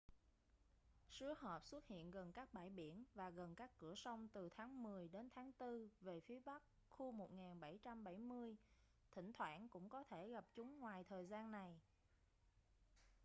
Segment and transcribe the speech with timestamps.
[1.09, 4.83] sứa hộp xuất hiện gần các bãi biển và gần các cửa sông từ tháng
[4.83, 8.55] mười đến tháng tư về phía bắc khu 1770
[9.11, 11.79] thỉnh thoảng cũng có thể gặp chúng ngoài thời gian này